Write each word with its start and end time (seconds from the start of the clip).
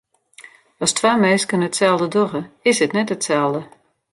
As 0.83 0.91
twa 0.97 1.11
minsken 1.23 1.65
itselde 1.67 2.07
dogge, 2.15 2.41
is 2.69 2.77
it 2.85 2.95
net 2.95 3.13
itselde. 3.15 3.61